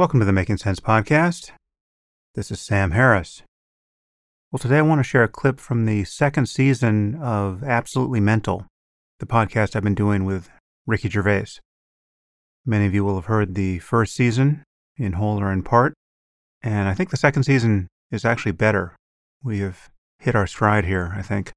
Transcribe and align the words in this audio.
Welcome 0.00 0.20
to 0.20 0.24
the 0.24 0.32
Making 0.32 0.56
Sense 0.56 0.80
podcast. 0.80 1.50
This 2.34 2.50
is 2.50 2.58
Sam 2.58 2.92
Harris. 2.92 3.42
Well, 4.50 4.58
today 4.58 4.78
I 4.78 4.80
want 4.80 4.98
to 4.98 5.04
share 5.04 5.24
a 5.24 5.28
clip 5.28 5.60
from 5.60 5.84
the 5.84 6.04
second 6.04 6.46
season 6.46 7.16
of 7.16 7.62
Absolutely 7.62 8.18
Mental, 8.18 8.64
the 9.18 9.26
podcast 9.26 9.76
I've 9.76 9.82
been 9.82 9.94
doing 9.94 10.24
with 10.24 10.48
Ricky 10.86 11.10
Gervais. 11.10 11.58
Many 12.64 12.86
of 12.86 12.94
you 12.94 13.04
will 13.04 13.16
have 13.16 13.26
heard 13.26 13.54
the 13.54 13.78
first 13.80 14.14
season 14.14 14.64
in 14.96 15.12
whole 15.12 15.38
or 15.38 15.52
in 15.52 15.62
part, 15.62 15.92
and 16.62 16.88
I 16.88 16.94
think 16.94 17.10
the 17.10 17.18
second 17.18 17.42
season 17.42 17.86
is 18.10 18.24
actually 18.24 18.52
better. 18.52 18.96
We 19.44 19.58
have 19.58 19.90
hit 20.18 20.34
our 20.34 20.46
stride 20.46 20.86
here, 20.86 21.12
I 21.14 21.20
think. 21.20 21.52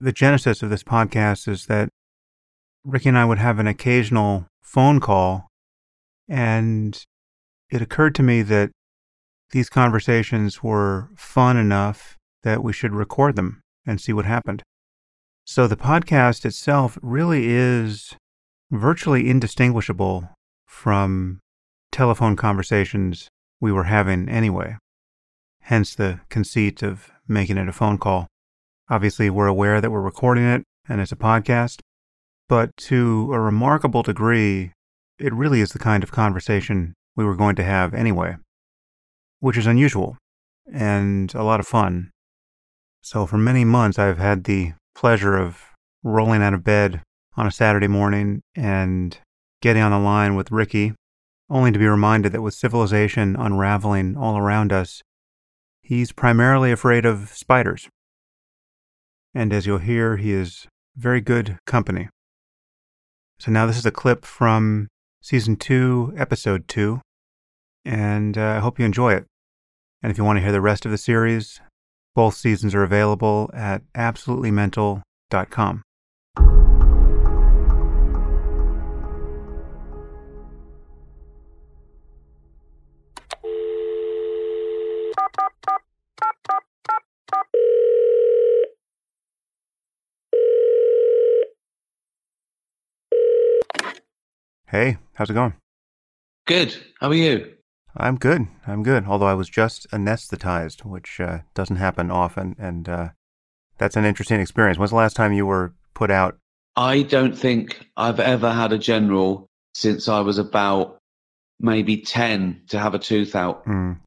The 0.00 0.10
genesis 0.10 0.64
of 0.64 0.70
this 0.70 0.82
podcast 0.82 1.46
is 1.46 1.66
that 1.66 1.90
Ricky 2.84 3.08
and 3.08 3.16
I 3.16 3.24
would 3.24 3.38
have 3.38 3.60
an 3.60 3.68
occasional 3.68 4.48
phone 4.62 4.98
call, 4.98 5.46
and 6.28 7.00
it 7.70 7.82
occurred 7.82 8.14
to 8.16 8.22
me 8.22 8.42
that 8.42 8.70
these 9.50 9.68
conversations 9.68 10.62
were 10.62 11.10
fun 11.16 11.56
enough 11.56 12.16
that 12.42 12.62
we 12.62 12.72
should 12.72 12.92
record 12.92 13.36
them 13.36 13.60
and 13.86 14.00
see 14.00 14.12
what 14.12 14.24
happened. 14.24 14.62
So 15.44 15.66
the 15.66 15.76
podcast 15.76 16.44
itself 16.44 16.98
really 17.02 17.46
is 17.46 18.16
virtually 18.70 19.28
indistinguishable 19.28 20.28
from 20.66 21.40
telephone 21.92 22.36
conversations 22.36 23.28
we 23.60 23.72
were 23.72 23.84
having 23.84 24.28
anyway. 24.28 24.76
Hence 25.62 25.94
the 25.94 26.20
conceit 26.28 26.82
of 26.82 27.10
making 27.28 27.58
it 27.58 27.68
a 27.68 27.72
phone 27.72 27.98
call. 27.98 28.26
Obviously, 28.88 29.30
we're 29.30 29.46
aware 29.46 29.80
that 29.80 29.90
we're 29.90 30.00
recording 30.00 30.44
it 30.44 30.62
and 30.88 31.00
it's 31.00 31.12
a 31.12 31.16
podcast, 31.16 31.80
but 32.48 32.76
to 32.76 33.30
a 33.32 33.40
remarkable 33.40 34.02
degree, 34.02 34.72
it 35.18 35.32
really 35.32 35.60
is 35.60 35.70
the 35.70 35.78
kind 35.78 36.02
of 36.02 36.12
conversation 36.12 36.94
we 37.16 37.24
were 37.24 37.34
going 37.34 37.56
to 37.56 37.64
have 37.64 37.94
anyway, 37.94 38.36
which 39.40 39.56
is 39.56 39.66
unusual 39.66 40.16
and 40.72 41.34
a 41.34 41.42
lot 41.42 41.60
of 41.60 41.66
fun. 41.66 42.10
So, 43.00 43.26
for 43.26 43.38
many 43.38 43.64
months, 43.64 43.98
I've 43.98 44.18
had 44.18 44.44
the 44.44 44.72
pleasure 44.94 45.36
of 45.36 45.62
rolling 46.02 46.42
out 46.42 46.54
of 46.54 46.64
bed 46.64 47.02
on 47.36 47.46
a 47.46 47.52
Saturday 47.52 47.88
morning 47.88 48.42
and 48.54 49.16
getting 49.62 49.82
on 49.82 49.92
the 49.92 49.98
line 49.98 50.34
with 50.34 50.50
Ricky, 50.50 50.94
only 51.48 51.70
to 51.72 51.78
be 51.78 51.86
reminded 51.86 52.32
that 52.32 52.42
with 52.42 52.54
civilization 52.54 53.36
unraveling 53.36 54.16
all 54.16 54.36
around 54.36 54.72
us, 54.72 55.02
he's 55.82 56.12
primarily 56.12 56.72
afraid 56.72 57.04
of 57.04 57.30
spiders. 57.32 57.88
And 59.34 59.52
as 59.52 59.66
you'll 59.66 59.78
hear, 59.78 60.16
he 60.16 60.32
is 60.32 60.66
very 60.96 61.20
good 61.20 61.58
company. 61.66 62.08
So 63.38 63.52
now 63.52 63.66
this 63.66 63.76
is 63.76 63.86
a 63.86 63.90
clip 63.90 64.24
from 64.24 64.88
season 65.20 65.56
two, 65.56 66.14
episode 66.16 66.66
two, 66.68 67.00
and 67.86 68.36
uh, 68.36 68.56
I 68.56 68.58
hope 68.58 68.78
you 68.78 68.84
enjoy 68.84 69.14
it. 69.14 69.26
And 70.02 70.10
if 70.10 70.18
you 70.18 70.24
want 70.24 70.36
to 70.38 70.42
hear 70.42 70.52
the 70.52 70.60
rest 70.60 70.84
of 70.84 70.90
the 70.90 70.98
series, 70.98 71.60
both 72.14 72.34
seasons 72.34 72.74
are 72.74 72.82
available 72.82 73.50
at 73.54 73.82
absolutelymental.com. 73.94 75.82
Hey, 94.68 94.98
how's 95.14 95.30
it 95.30 95.34
going? 95.34 95.54
Good. 96.46 96.76
How 97.00 97.08
are 97.08 97.14
you? 97.14 97.55
I'm 97.98 98.16
good. 98.16 98.46
I'm 98.66 98.82
good. 98.82 99.06
Although 99.06 99.26
I 99.26 99.34
was 99.34 99.48
just 99.48 99.90
anesthetized, 99.90 100.84
which 100.84 101.20
uh, 101.20 101.40
doesn't 101.54 101.76
happen 101.76 102.10
often, 102.10 102.54
and 102.58 102.88
uh, 102.88 103.08
that's 103.78 103.96
an 103.96 104.04
interesting 104.04 104.40
experience. 104.40 104.78
When's 104.78 104.90
the 104.90 104.96
last 104.96 105.16
time 105.16 105.32
you 105.32 105.46
were 105.46 105.74
put 105.94 106.10
out? 106.10 106.38
I 106.76 107.02
don't 107.02 107.36
think 107.36 107.88
I've 107.96 108.20
ever 108.20 108.52
had 108.52 108.72
a 108.72 108.78
general 108.78 109.46
since 109.74 110.08
I 110.08 110.20
was 110.20 110.38
about 110.38 110.98
maybe 111.58 111.96
10 111.98 112.62
to 112.68 112.78
have 112.78 112.94
a 112.94 112.98
tooth 112.98 113.34
out. 113.34 113.64
Mm. 113.66 113.98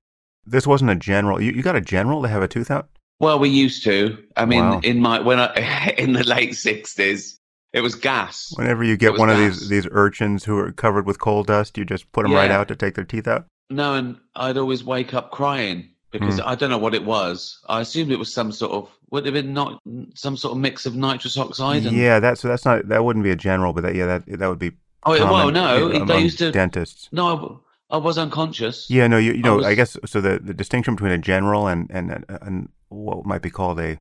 This 0.45 0.67
wasn't 0.67 0.91
a 0.91 0.95
general. 0.95 1.41
You, 1.41 1.51
you 1.51 1.63
got 1.63 1.75
a 1.75 1.81
general 1.81 2.21
to 2.21 2.27
have 2.27 2.43
a 2.43 2.47
tooth 2.47 2.69
out? 2.69 2.89
Well, 3.19 3.39
we 3.39 3.49
used 3.49 3.83
to. 3.83 4.17
I 4.37 4.45
mean, 4.45 4.63
Wow. 4.63 4.79
in 4.83 4.99
my 4.99 5.19
when 5.19 5.39
I 5.39 5.93
in 5.97 6.13
the 6.13 6.23
late 6.23 6.51
60s, 6.51 7.35
it 7.73 7.81
was 7.81 7.95
gas. 7.95 8.51
Whenever 8.55 8.83
you 8.83 8.97
get 8.97 9.17
one 9.17 9.29
of 9.29 9.37
these 9.37 9.69
these 9.69 9.87
urchins 9.91 10.45
who 10.45 10.57
are 10.57 10.71
covered 10.71 11.05
with 11.05 11.19
coal 11.19 11.43
dust, 11.43 11.77
you 11.77 11.85
just 11.85 12.11
put 12.11 12.23
them 12.23 12.33
right 12.33 12.51
out 12.51 12.67
to 12.69 12.75
take 12.75 12.95
their 12.95 13.03
teeth 13.03 13.27
out. 13.27 13.45
No, 13.69 13.95
and 13.95 14.17
I'd 14.35 14.57
always 14.57 14.83
wake 14.83 15.13
up 15.13 15.31
crying 15.31 15.89
because 16.11 16.39
Hmm. 16.39 16.47
I 16.47 16.55
don't 16.55 16.69
know 16.71 16.77
what 16.79 16.95
it 16.95 17.05
was. 17.05 17.59
I 17.69 17.81
assumed 17.81 18.11
it 18.11 18.17
was 18.19 18.33
some 18.33 18.51
sort 18.51 18.71
of 18.71 18.89
would 19.11 19.25
it 19.25 19.33
have 19.33 19.43
been 19.43 19.53
not 19.53 19.81
some 20.15 20.37
sort 20.37 20.51
of 20.53 20.57
mix 20.59 20.85
of 20.85 20.95
nitrous 20.95 21.37
oxide 21.37 21.85
and 21.85 21.95
Yeah, 21.97 22.19
that's 22.19 22.41
so 22.41 22.47
that's 22.47 22.65
not 22.65 22.87
that 22.89 23.03
wouldn't 23.03 23.23
be 23.23 23.31
a 23.31 23.35
general, 23.35 23.73
but 23.73 23.81
that 23.83 23.95
yeah 23.95 24.05
that 24.05 24.39
that 24.39 24.47
would 24.47 24.59
be. 24.59 24.71
Oh, 25.03 25.11
well, 25.31 25.49
no, 25.51 26.05
they 26.05 26.19
used 26.19 26.39
to 26.39 26.51
dentists. 26.51 27.07
No, 27.11 27.61
I, 27.89 27.95
I 27.95 27.97
was 27.97 28.17
unconscious. 28.17 28.89
Yeah, 28.89 29.07
no, 29.07 29.17
you, 29.17 29.31
you 29.31 29.39
I 29.39 29.41
know, 29.41 29.53
I, 29.63 29.67
was- 29.69 29.75
guess 29.75 29.97
so. 30.05 30.19
The, 30.21 30.39
the 30.39 30.53
distinction 30.53 30.95
between 30.95 31.11
a 31.13 31.17
general 31.17 31.67
and, 31.67 31.89
and 31.89 32.25
and 32.41 32.69
what 32.89 33.25
might 33.25 33.41
be 33.41 33.49
called 33.49 33.79
a 33.79 33.97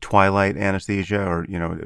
twilight 0.00 0.56
anesthesia, 0.56 1.20
or 1.22 1.44
you 1.48 1.58
know, 1.58 1.78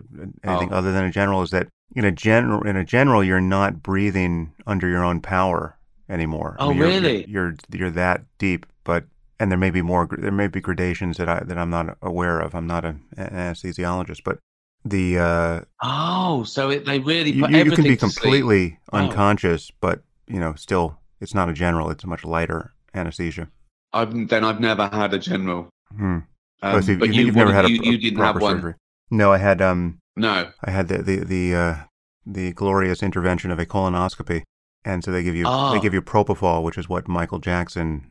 anything 0.44 0.72
Oh. 0.72 0.76
other 0.76 0.92
than 0.92 1.04
a 1.04 1.10
general, 1.10 1.42
is 1.42 1.50
that 1.50 1.68
in 1.96 2.04
a 2.04 2.12
general 2.12 2.62
in 2.66 2.76
a 2.76 2.84
general 2.84 3.24
you're 3.24 3.40
not 3.40 3.82
breathing 3.82 4.52
under 4.66 4.88
your 4.88 5.04
own 5.04 5.20
power 5.20 5.76
anymore. 6.08 6.56
Oh, 6.58 6.70
you're- 6.70 6.88
really? 6.88 7.24
You're, 7.28 7.54
you're 7.70 7.78
you're 7.80 7.90
that 7.90 8.22
deep, 8.38 8.66
but 8.84 9.04
and 9.40 9.50
there 9.50 9.58
may 9.58 9.70
be 9.70 9.82
more. 9.82 10.08
There 10.10 10.30
may 10.32 10.46
be 10.48 10.60
gradations 10.60 11.16
that 11.18 11.28
I 11.28 11.40
that 11.44 11.58
I'm 11.58 11.70
not 11.70 11.96
aware 12.02 12.40
of. 12.40 12.54
I'm 12.54 12.66
not 12.66 12.84
a, 12.84 12.96
an 13.16 13.28
anesthesiologist, 13.32 14.20
but 14.24 14.38
the 14.84 15.18
uh, 15.18 15.60
Oh, 15.82 16.44
so 16.44 16.70
it, 16.70 16.84
they 16.84 16.98
really 17.00 17.32
you, 17.32 17.42
put 17.42 17.50
you- 17.50 17.70
can 17.72 17.84
be 17.84 17.96
completely 17.96 18.78
Oh. 18.92 18.98
unconscious, 18.98 19.70
but 19.80 20.02
you 20.28 20.38
know, 20.40 20.54
still, 20.54 20.98
it's 21.20 21.34
not 21.34 21.48
a 21.48 21.52
general. 21.52 21.90
It's 21.90 22.04
a 22.04 22.06
much 22.06 22.24
lighter 22.24 22.74
anesthesia. 22.94 23.48
I've, 23.92 24.28
then 24.28 24.44
I've 24.44 24.60
never 24.60 24.88
had 24.88 25.14
a 25.14 25.18
general. 25.18 25.68
Hmm. 25.96 26.04
Um, 26.04 26.26
Oh, 26.62 26.80
so 26.80 26.96
but 26.96 27.12
you've, 27.12 27.26
you, 27.26 27.32
never 27.32 27.52
had 27.52 27.66
a, 27.66 27.70
you, 27.70 27.80
you 27.82 27.98
didn't 27.98 28.20
have 28.20 28.40
one. 28.40 28.56
surgery. 28.56 28.74
No, 29.10 29.32
I 29.32 29.38
had 29.38 29.60
um, 29.60 29.98
No. 30.16 30.50
I 30.64 30.70
had 30.70 30.88
the 30.88 30.98
the 31.02 31.16
the 31.24 31.54
uh, 31.54 31.76
the 32.24 32.52
glorious 32.52 33.02
intervention 33.02 33.50
of 33.50 33.58
a 33.58 33.66
colonoscopy, 33.66 34.42
and 34.84 35.02
so 35.04 35.10
they 35.10 35.22
give 35.22 35.34
you 35.36 35.44
Ah. 35.46 35.72
they 35.72 35.80
give 35.80 35.94
you 35.94 36.02
propofol, 36.02 36.62
which 36.62 36.78
is 36.78 36.88
what 36.88 37.08
Michael 37.08 37.38
Jackson 37.38 38.10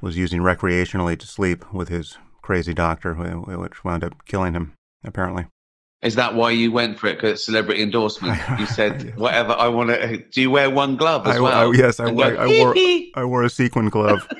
was 0.00 0.16
using 0.16 0.40
recreationally 0.40 1.18
to 1.18 1.26
sleep 1.26 1.72
with 1.72 1.88
his 1.88 2.18
crazy 2.42 2.74
doctor, 2.74 3.14
which 3.14 3.84
wound 3.84 4.02
up 4.04 4.24
killing 4.26 4.54
him 4.54 4.72
apparently. 5.04 5.46
Is 6.02 6.16
that 6.16 6.34
why 6.34 6.50
you 6.50 6.72
went 6.72 6.98
for 6.98 7.06
it? 7.06 7.14
Because 7.14 7.44
celebrity 7.44 7.80
endorsement. 7.82 8.36
You 8.58 8.66
said 8.66 9.16
whatever 9.16 9.52
I 9.52 9.68
want 9.68 9.90
to. 9.90 10.16
Do 10.18 10.40
you 10.40 10.50
wear 10.50 10.68
one 10.68 10.96
glove 10.96 11.26
as 11.28 11.36
I- 11.36 11.40
well? 11.40 11.70
I- 11.72 11.74
yes, 11.76 12.00
I 12.00 12.10
wore- 12.10 12.32
go, 12.32 12.36
I 12.40 12.46
wore- 12.46 12.74
I 13.14 13.24
wore 13.24 13.42
a 13.44 13.50
sequin 13.50 13.88
glove. 13.88 14.26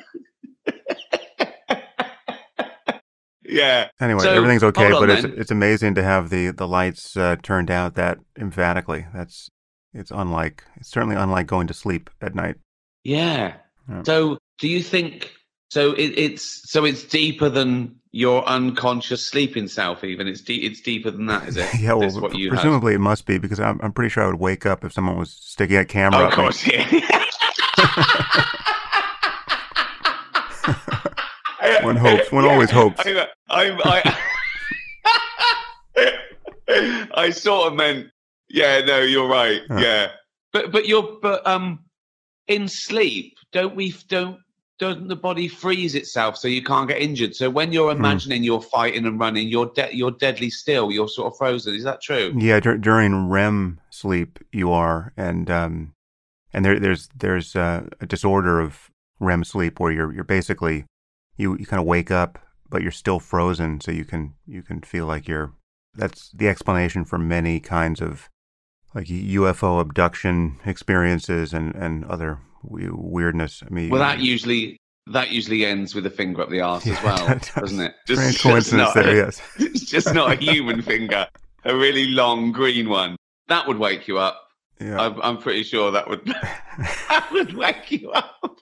yeah. 3.44 3.88
Anyway, 4.00 4.20
So, 4.20 4.32
everything's 4.32 4.62
okay, 4.64 4.90
but 4.90 5.10
it's 5.10 5.24
it's 5.24 5.50
amazing 5.50 5.94
to 5.96 6.02
have 6.02 6.30
the 6.30 6.50
the 6.50 6.66
lights 6.66 7.16
uh, 7.16 7.36
turned 7.42 7.70
out 7.70 7.94
that 7.94 8.18
emphatically. 8.38 9.06
That's 9.14 9.48
it's 9.94 10.10
unlike 10.10 10.64
it's 10.76 10.88
certainly 10.88 11.16
unlike 11.16 11.46
going 11.46 11.66
to 11.68 11.74
sleep 11.74 12.10
at 12.20 12.34
night. 12.34 12.56
Yeah. 13.04 13.54
Yeah. 13.88 14.02
So, 14.04 14.38
do 14.58 14.68
you 14.68 14.82
think? 14.82 15.32
So 15.70 15.92
it, 15.92 16.12
it's 16.18 16.70
so 16.70 16.84
it's 16.84 17.02
deeper 17.04 17.48
than 17.48 17.96
your 18.12 18.44
unconscious 18.46 19.24
sleeping 19.26 19.68
self. 19.68 20.04
Even 20.04 20.28
it's 20.28 20.40
deep. 20.42 20.62
it's 20.70 20.80
deeper 20.80 21.10
than 21.10 21.26
that, 21.26 21.48
is 21.48 21.56
it? 21.56 21.68
yeah, 21.80 21.94
well, 21.94 22.00
That's 22.00 22.20
what 22.20 22.36
you 22.36 22.50
have? 22.50 22.58
presumably 22.58 22.94
it 22.94 23.00
must 23.00 23.26
be 23.26 23.38
because 23.38 23.58
I'm 23.58 23.80
I'm 23.82 23.92
pretty 23.92 24.10
sure 24.10 24.22
I 24.22 24.26
would 24.26 24.40
wake 24.40 24.66
up 24.66 24.84
if 24.84 24.92
someone 24.92 25.16
was 25.16 25.30
sticking 25.30 25.76
a 25.76 25.84
camera. 25.84 26.20
Oh, 26.20 26.24
of 26.26 26.30
me. 26.30 26.36
course, 26.36 26.66
yeah. 26.66 27.24
One 31.82 31.96
hopes. 31.96 32.30
One 32.30 32.44
always 32.44 32.70
hopes. 32.70 33.00
I, 33.04 33.26
I, 33.48 34.14
I, 36.68 37.08
I 37.14 37.30
sort 37.30 37.68
of 37.68 37.74
meant, 37.74 38.10
yeah, 38.52 38.80
no, 38.84 39.00
you're 39.00 39.28
right, 39.28 39.62
Huh. 39.68 39.78
yeah. 39.80 40.10
But 40.52 40.70
but 40.70 40.86
you're 40.86 41.18
but 41.22 41.44
um, 41.46 41.80
in 42.46 42.68
sleep, 42.68 43.34
don't 43.52 43.74
we? 43.74 43.94
Don't 44.08 44.38
doesn't 44.78 45.06
the 45.08 45.16
body 45.16 45.46
freeze 45.48 45.94
itself 45.94 46.36
so 46.36 46.48
you 46.48 46.62
can't 46.62 46.88
get 46.88 47.00
injured? 47.00 47.34
So 47.36 47.48
when 47.48 47.72
you're 47.72 47.92
Hmm. 47.92 47.98
imagining 48.00 48.42
you're 48.44 48.60
fighting 48.60 49.06
and 49.06 49.18
running, 49.18 49.48
you're 49.48 49.70
de- 49.74 49.94
you're 49.96 50.10
deadly 50.10 50.50
still. 50.50 50.90
You're 50.92 51.08
sort 51.08 51.32
of 51.32 51.38
frozen. 51.38 51.74
Is 51.74 51.84
that 51.84 52.02
true? 52.02 52.34
Yeah, 52.36 52.60
dur- 52.60 52.78
during 52.78 53.28
REM 53.30 53.80
sleep, 53.90 54.38
you 54.52 54.70
are, 54.72 55.12
and 55.16 55.50
um, 55.50 55.94
and 56.52 56.64
there 56.64 56.78
there's 56.78 57.08
there's 57.16 57.56
uh, 57.56 57.88
a 58.00 58.06
disorder 58.06 58.60
of 58.60 58.90
REM 59.20 59.44
sleep 59.44 59.80
where 59.80 59.92
you're 59.92 60.12
you're 60.12 60.24
basically 60.24 60.84
you 61.36 61.56
you 61.56 61.64
kind 61.64 61.80
of 61.80 61.86
wake 61.86 62.10
up, 62.10 62.38
but 62.68 62.82
you're 62.82 62.90
still 62.90 63.20
frozen, 63.20 63.80
so 63.80 63.90
you 63.90 64.04
can 64.04 64.34
you 64.46 64.62
can 64.62 64.80
feel 64.82 65.06
like 65.06 65.26
you're. 65.28 65.52
That's 65.94 66.30
the 66.30 66.48
explanation 66.48 67.04
for 67.04 67.18
many 67.18 67.60
kinds 67.60 68.00
of 68.02 68.28
like 68.94 69.06
UFO 69.06 69.80
abduction 69.80 70.58
experiences 70.64 71.52
and 71.52 71.74
and 71.74 72.04
other 72.04 72.38
weirdness. 72.62 73.62
I 73.66 73.72
mean, 73.72 73.90
well, 73.90 74.00
that 74.00 74.20
usually 74.20 74.78
that 75.08 75.30
usually 75.30 75.64
ends 75.66 75.94
with 75.94 76.06
a 76.06 76.10
finger 76.10 76.42
up 76.42 76.50
the 76.50 76.60
arse 76.60 76.86
Yeah, 76.86 76.94
as 76.94 77.04
well, 77.04 77.26
that 77.26 77.42
does. 77.42 77.54
doesn't 77.54 77.80
it? 77.80 77.94
just 78.06 78.40
coincidence 78.42 78.94
not, 78.94 78.94
there. 78.94 79.16
Yes. 79.16 79.42
It's 79.58 79.84
just 79.84 80.14
not 80.14 80.32
a 80.32 80.36
human 80.36 80.82
finger, 80.82 81.26
a 81.64 81.76
really 81.76 82.06
long 82.08 82.52
green 82.52 82.88
one. 82.88 83.16
That 83.48 83.66
would 83.66 83.78
wake 83.78 84.06
you 84.08 84.18
up. 84.18 84.40
Yeah. 84.80 85.00
I'm, 85.00 85.20
I'm 85.22 85.38
pretty 85.38 85.62
sure 85.62 85.90
that 85.92 86.08
would 86.08 86.24
that 86.24 87.28
would 87.32 87.54
wake 87.54 87.90
you 87.90 88.10
up. 88.12 88.56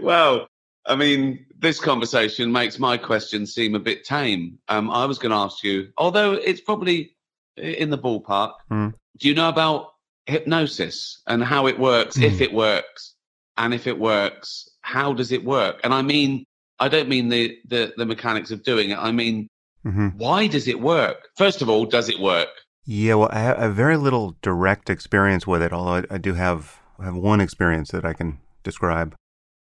well, 0.00 0.46
I 0.86 0.96
mean, 0.96 1.46
this 1.58 1.80
conversation 1.80 2.50
makes 2.50 2.78
my 2.78 2.96
question 2.96 3.46
seem 3.46 3.74
a 3.74 3.78
bit 3.78 4.04
tame. 4.04 4.58
Um, 4.68 4.90
I 4.90 5.04
was 5.04 5.18
going 5.18 5.30
to 5.30 5.36
ask 5.36 5.62
you, 5.62 5.88
although 5.98 6.32
it's 6.32 6.60
probably 6.60 7.14
in 7.56 7.90
the 7.90 7.98
ballpark. 7.98 8.52
Hmm. 8.68 8.88
Do 9.18 9.28
you 9.28 9.34
know 9.34 9.48
about 9.48 9.88
hypnosis 10.26 11.22
and 11.26 11.42
how 11.42 11.66
it 11.66 11.78
works? 11.78 12.18
If 12.18 12.36
Hmm. 12.36 12.42
it 12.42 12.52
works, 12.52 13.14
and 13.56 13.74
if 13.74 13.86
it 13.86 13.98
works, 13.98 14.68
how 14.82 15.12
does 15.12 15.32
it 15.32 15.44
work? 15.44 15.80
And 15.84 15.92
I 15.92 16.02
mean, 16.02 16.44
I 16.78 16.88
don't 16.88 17.08
mean 17.08 17.28
the 17.28 17.58
the, 17.66 17.92
the 17.96 18.06
mechanics 18.06 18.50
of 18.50 18.62
doing 18.62 18.90
it. 18.90 18.98
I 18.98 19.12
mean, 19.12 19.48
hmm 19.82 20.08
why 20.16 20.46
does 20.46 20.68
it 20.68 20.80
work? 20.80 21.28
First 21.36 21.62
of 21.62 21.68
all, 21.68 21.84
does 21.86 22.08
it 22.08 22.20
work? 22.20 22.48
Yeah, 22.84 23.14
well, 23.14 23.28
I 23.30 23.40
have, 23.40 23.58
I 23.58 23.62
have 23.64 23.74
very 23.74 23.96
little 23.96 24.36
direct 24.40 24.88
experience 24.88 25.46
with 25.46 25.62
it, 25.62 25.72
although 25.72 26.06
I, 26.10 26.14
I 26.14 26.18
do 26.18 26.34
have 26.34 26.80
I 26.98 27.04
have 27.04 27.16
one 27.16 27.40
experience 27.40 27.90
that 27.90 28.04
I 28.04 28.12
can 28.12 28.38
describe, 28.62 29.14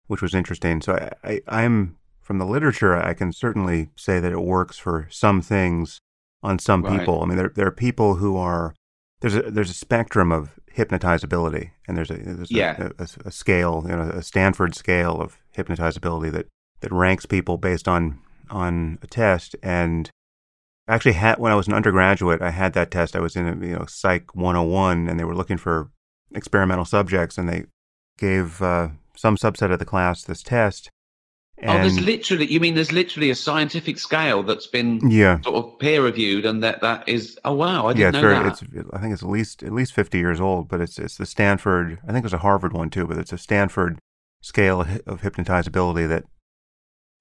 which 0.08 0.22
was 0.22 0.34
interesting. 0.36 0.82
So 0.82 0.94
I, 0.94 1.30
I, 1.32 1.42
I'm 1.48 1.98
from 2.22 2.38
the 2.38 2.46
literature, 2.46 2.96
I 2.96 3.14
can 3.14 3.32
certainly 3.34 3.90
say 3.96 4.20
that 4.20 4.32
it 4.32 4.40
works 4.42 4.78
for 4.78 5.08
some 5.12 5.42
things 5.42 6.00
on 6.42 6.60
some 6.60 6.84
Right. 6.84 7.00
people. 7.00 7.22
I 7.22 7.26
mean, 7.26 7.38
there 7.38 7.52
there 7.54 7.68
are 7.68 7.72
people 7.72 8.16
who 8.16 8.38
are 8.38 8.74
there's 9.24 9.36
a 9.36 9.42
there's 9.50 9.70
a 9.72 9.74
spectrum 9.74 10.32
of 10.32 10.60
hypnotizability, 10.76 11.72
and 11.88 11.96
there's 11.98 12.12
a 12.12 12.16
there's 12.18 12.52
Yeah. 12.52 12.90
a, 13.00 13.04
a, 13.04 13.08
a 13.26 13.32
scale, 13.32 13.86
you 13.88 13.96
know, 13.96 14.10
a 14.10 14.22
Stanford 14.22 14.76
scale 14.76 15.20
of 15.22 15.38
hypnotizability 15.58 16.32
that 16.34 16.48
that 16.82 16.92
ranks 16.92 17.26
people 17.26 17.58
based 17.58 17.88
on 17.88 18.20
on 18.52 19.00
a 19.02 19.08
test 19.08 19.56
and 19.64 20.10
I 20.88 20.96
actually 20.96 21.14
had 21.14 21.38
when 21.40 21.54
I 21.54 21.56
was 21.56 21.68
an 21.68 21.74
undergraduate, 21.74 22.42
I 22.42 22.50
had 22.52 22.74
that 22.74 22.92
test. 22.92 23.16
I 23.16 23.22
was 23.22 23.38
in 23.38 23.48
a, 23.48 23.66
you 23.66 23.76
know 23.76 23.86
Psych 23.88 24.36
101, 24.36 25.08
and 25.08 25.18
they 25.18 25.24
were 25.24 25.36
looking 25.36 25.56
for 25.58 25.90
experimental 26.36 26.84
subjects, 26.84 27.38
and 27.38 27.48
they 27.48 27.64
gave 28.18 28.62
uh, 28.62 28.90
some 29.16 29.38
subset 29.38 29.72
of 29.72 29.80
the 29.80 29.86
class 29.86 30.24
this 30.24 30.44
test. 30.44 30.90
Oh, 31.68 31.74
there's 31.74 32.00
literally. 32.00 32.52
You 32.52 32.60
mean 32.60 32.76
there's 32.76 32.92
literally 32.92 33.30
a 33.30 33.36
scientific 33.36 33.98
scale 33.98 34.44
that's 34.44 34.68
been 34.68 35.00
yeah, 35.10 35.42
sort 35.42 35.56
of 35.56 35.80
peer 35.80 36.04
reviewed, 36.04 36.46
and 36.46 36.64
that 36.64 36.82
that 36.82 37.08
is. 37.08 37.40
Oh 37.46 37.54
wow, 37.54 37.88
I 37.88 37.94
didn't 37.94 38.08
it's 38.08 38.14
know 38.16 38.22
very. 38.22 38.36
that. 38.36 38.62
It's 38.62 38.90
I 38.94 39.00
think 39.00 39.14
it's 39.14 39.24
at 39.24 39.30
least 39.30 39.64
at 39.64 39.72
least 39.72 39.94
50 39.94 40.18
years 40.18 40.40
old, 40.42 40.68
but 40.68 40.82
it's 40.82 41.00
it's 41.00 41.18
the 41.18 41.26
Stanford. 41.26 42.00
I 42.04 42.08
think 42.08 42.20
it 42.20 42.24
was 42.24 42.34
a 42.34 42.40
Harvard 42.40 42.74
one 42.74 42.90
too, 42.90 43.08
but 43.08 43.18
it's 43.18 43.34
a 43.34 43.38
Stanford 43.38 44.00
scale 44.42 44.82
of 44.82 45.22
hypnotizability 45.22 46.08
that 46.08 46.26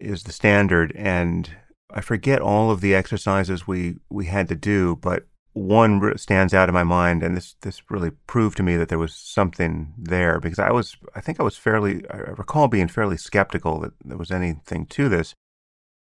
is 0.01 0.25
the 0.25 0.33
standard. 0.33 0.93
And 0.97 1.51
I 1.91 2.01
forget 2.01 2.41
all 2.41 2.71
of 2.71 2.81
the 2.81 2.95
exercises 2.95 3.67
we 3.67 3.97
we 4.11 4.27
had 4.27 4.49
to 4.49 4.57
do, 4.57 4.97
but 4.97 5.27
one 5.55 6.17
stands 6.17 6.55
out 6.55 6.69
in 6.69 6.75
my 6.75 6.85
mind, 6.85 7.23
and 7.23 7.37
this 7.37 7.57
this 7.61 7.91
really 7.91 8.11
proved 8.27 8.57
to 8.57 8.63
me 8.63 8.77
that 8.77 8.89
there 8.89 8.99
was 8.99 9.15
something 9.15 9.93
there 9.99 10.41
because 10.41 10.59
I 10.59 10.71
was 10.71 10.97
I 11.15 11.21
think 11.21 11.39
I 11.39 11.43
was 11.43 11.57
fairly 11.57 12.09
I 12.11 12.17
recall 12.17 12.69
being 12.69 12.89
fairly 12.89 13.19
skeptical 13.19 13.81
that 13.81 13.93
there 14.05 14.17
was 14.17 14.31
anything 14.31 14.87
to 14.87 15.09
this, 15.09 15.35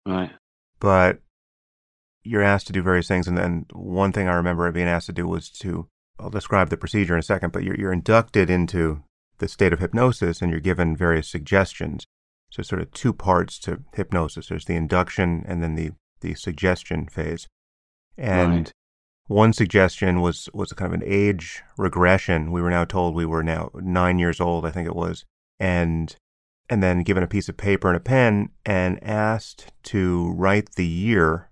right. 0.06 0.32
but 0.80 1.20
you're 2.24 2.42
asked 2.42 2.68
to 2.68 2.74
do 2.74 2.82
various 2.82 3.08
things, 3.08 3.28
and 3.28 3.38
then 3.38 3.66
one 3.74 4.14
thing 4.14 4.30
I 4.30 4.36
remember 4.36 4.72
being 4.72 4.88
asked 4.88 5.08
to 5.08 5.14
do 5.14 5.28
was 5.28 5.50
to 5.60 5.88
I'll 6.20 6.30
describe 6.30 6.70
the 6.70 6.78
procedure 6.78 7.14
in 7.14 7.20
a 7.20 7.24
second, 7.24 7.52
but 7.52 7.64
you're 7.64 7.76
you're 7.76 7.94
inducted 7.94 8.50
into 8.50 9.04
the 9.40 9.50
state 9.50 9.74
of 9.74 9.80
hypnosis, 9.80 10.42
and 10.42 10.52
you're 10.52 10.62
given 10.62 10.96
various 10.96 11.28
suggestions. 11.28 12.06
So 12.50 12.62
sort 12.64 12.82
of 12.82 12.92
two 12.92 13.12
parts 13.12 13.60
to 13.60 13.82
hypnosis. 13.94 14.48
There's 14.48 14.66
the 14.66 14.76
induction 14.76 15.44
and 15.48 15.62
then 15.62 15.76
the 15.76 15.92
the 16.22 16.36
suggestion 16.36 17.08
phase. 17.08 17.48
And 18.18 18.68
Right. 18.68 18.72
One 19.28 19.54
suggestion 19.54 20.22
was 20.22 20.50
was 20.54 20.72
a 20.72 20.76
kind 20.76 20.94
of 20.94 21.02
an 21.02 21.08
age 21.08 21.64
regression. 21.78 22.52
We 22.52 22.62
were 22.62 22.70
now 22.70 22.86
told 22.86 23.16
we 23.16 23.26
were 23.26 23.44
now 23.44 23.72
nine 23.76 24.20
years 24.20 24.42
old, 24.42 24.66
I 24.66 24.72
think 24.72 24.88
it 24.88 24.96
was, 24.96 25.26
and 25.60 26.16
and 26.70 26.82
then 26.82 27.04
given 27.04 27.24
a 27.24 27.28
piece 27.28 27.50
of 27.50 27.58
paper 27.58 27.88
and 27.88 27.98
a 27.98 28.02
pen 28.02 28.50
and 28.66 29.04
asked 29.04 29.72
to 29.84 30.32
write 30.34 30.76
the 30.76 30.88
year. 30.88 31.50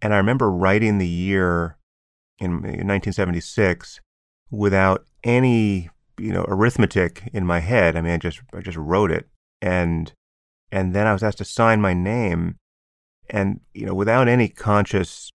And 0.00 0.12
I 0.12 0.18
remember 0.18 0.50
writing 0.50 0.98
the 0.98 1.08
year 1.08 1.76
in, 2.38 2.50
in 2.50 2.86
1976 2.86 4.00
without 4.50 5.04
any 5.22 5.90
you 6.18 6.32
know 6.32 6.44
arithmetic 6.48 7.28
in 7.32 7.46
my 7.46 7.60
head. 7.60 7.96
I 7.96 8.00
mean, 8.00 8.12
I 8.12 8.18
just 8.18 8.40
I 8.52 8.60
just 8.60 8.76
wrote 8.76 9.10
it, 9.10 9.28
and 9.60 10.12
and 10.70 10.94
then 10.94 11.06
I 11.06 11.12
was 11.12 11.22
asked 11.22 11.38
to 11.38 11.44
sign 11.44 11.80
my 11.80 11.94
name, 11.94 12.56
and 13.30 13.60
you 13.72 13.86
know 13.86 13.94
without 13.94 14.28
any 14.28 14.48
conscious, 14.48 15.30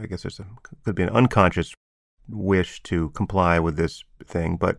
I 0.00 0.06
guess 0.06 0.22
there's 0.22 0.40
a 0.40 0.46
could 0.84 0.94
be 0.94 1.02
an 1.02 1.10
unconscious 1.10 1.74
wish 2.28 2.82
to 2.84 3.10
comply 3.10 3.58
with 3.58 3.76
this 3.76 4.02
thing, 4.24 4.56
but 4.56 4.76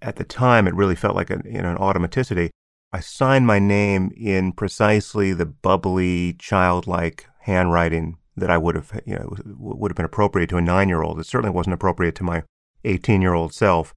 at 0.00 0.16
the 0.16 0.24
time 0.24 0.66
it 0.66 0.74
really 0.74 0.96
felt 0.96 1.16
like 1.16 1.30
a 1.30 1.40
you 1.44 1.62
know 1.62 1.70
an 1.70 1.78
automaticity. 1.78 2.50
I 2.92 3.00
signed 3.00 3.46
my 3.46 3.58
name 3.58 4.12
in 4.16 4.52
precisely 4.52 5.32
the 5.32 5.46
bubbly, 5.46 6.34
childlike 6.34 7.26
handwriting 7.40 8.18
that 8.36 8.50
I 8.50 8.58
would 8.58 8.74
have, 8.74 9.00
you 9.06 9.14
know, 9.14 9.34
would 9.58 9.90
have 9.90 9.96
been 9.96 10.04
appropriate 10.04 10.48
to 10.50 10.56
a 10.56 10.62
nine-year-old. 10.62 11.18
It 11.18 11.26
certainly 11.26 11.54
wasn't 11.54 11.74
appropriate 11.74 12.14
to 12.16 12.24
my 12.24 12.42
18-year-old 12.84 13.54
self. 13.54 13.94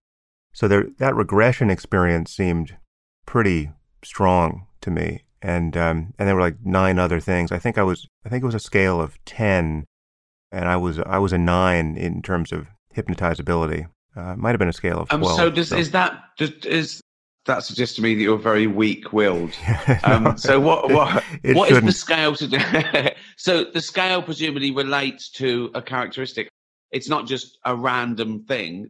So 0.54 0.68
there, 0.68 0.88
that 0.98 1.16
regression 1.16 1.70
experience 1.70 2.34
seemed 2.34 2.78
pretty 3.26 3.72
strong 4.04 4.68
to 4.82 4.92
me, 4.92 5.24
and 5.42 5.76
um, 5.76 6.14
and 6.18 6.28
there 6.28 6.36
were 6.36 6.42
like 6.42 6.58
nine 6.64 6.98
other 6.98 7.20
things. 7.20 7.52
I 7.52 7.60
think 7.60 7.78
I 7.78 7.84
was, 7.84 8.08
I 8.26 8.30
think 8.30 8.44
it 8.44 8.46
was 8.46 8.56
a 8.56 8.60
scale 8.60 9.02
of 9.02 9.24
ten, 9.26 9.86
and 10.56 10.70
I 10.70 10.78
was, 10.78 11.00
I 11.00 11.18
was 11.18 11.34
a 11.34 11.38
nine 11.38 11.98
in 11.98 12.22
terms 12.22 12.52
of 12.52 12.68
hypnotizability. 12.96 13.88
Uh, 14.18 14.32
it 14.32 14.38
might 14.38 14.52
have 14.52 14.60
been 14.60 14.70
a 14.70 14.74
scale 14.74 15.00
of 15.00 15.12
Um. 15.12 15.24
So 15.24 15.50
does 15.50 15.72
is 15.74 15.92
that 15.92 16.24
does, 16.38 16.52
is 16.66 17.02
that 17.46 17.64
suggests 17.64 17.96
to 17.98 18.02
me 18.02 18.16
that 18.16 18.22
you're 18.22 18.38
very 18.38 18.66
weak-willed? 18.66 19.54
No, 19.88 19.98
Um. 20.04 20.38
So 20.38 20.60
what 20.60 20.90
what 20.90 21.24
it 21.44 21.56
what 21.56 21.72
is 21.72 21.82
the 21.82 21.92
scale 21.92 22.34
to 22.36 22.48
do? 22.48 22.60
so 23.38 23.66
the 23.66 23.82
scale 23.82 24.22
presumably 24.22 24.72
relates 24.72 25.30
to 25.32 25.70
a 25.76 25.82
characteristic. 25.82 26.50
It's 26.92 27.10
not 27.10 27.28
just 27.28 27.58
a 27.66 27.76
random 27.76 28.46
thing. 28.46 28.90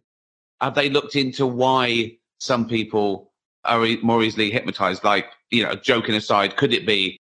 Have 0.61 0.75
they 0.75 0.89
looked 0.89 1.15
into 1.15 1.47
why 1.47 2.17
some 2.39 2.67
people 2.67 3.31
are 3.63 3.83
more 4.03 4.23
easily 4.23 4.51
hypnotized? 4.51 5.03
Like, 5.03 5.27
you 5.49 5.63
know, 5.63 5.73
joking 5.75 6.13
aside, 6.13 6.55
could 6.55 6.71
it 6.71 6.85
be, 6.85 7.17